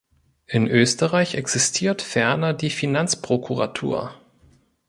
[0.47, 4.15] In Österreich existiert ferner die Finanzprokuratur.